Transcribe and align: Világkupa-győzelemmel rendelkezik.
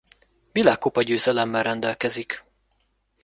Világkupa-győzelemmel 0.51 1.63
rendelkezik. 1.63 2.43